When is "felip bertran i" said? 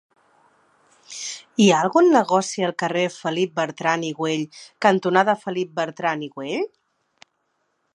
3.19-4.13, 5.47-6.33